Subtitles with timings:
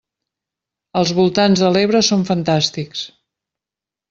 [1.01, 3.05] Els voltants de l'Ebre són fantàstics!